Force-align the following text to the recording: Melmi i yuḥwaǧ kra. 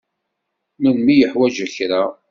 Melmi 0.81 1.11
i 1.13 1.19
yuḥwaǧ 1.19 1.55
kra. 1.75 2.03